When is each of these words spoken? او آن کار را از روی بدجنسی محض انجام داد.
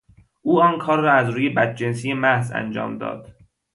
او 0.41 0.61
آن 0.61 0.77
کار 0.77 0.99
را 0.99 1.13
از 1.13 1.29
روی 1.29 1.49
بدجنسی 1.49 2.13
محض 2.13 2.51
انجام 2.51 2.97
داد. 2.97 3.35